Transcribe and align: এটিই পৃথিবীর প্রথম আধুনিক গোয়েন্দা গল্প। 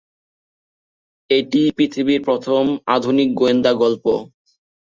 এটিই 1.29 1.69
পৃথিবীর 1.77 2.21
প্রথম 2.23 2.63
আধুনিক 2.95 3.29
গোয়েন্দা 3.33 3.71
গল্প। 3.73 4.05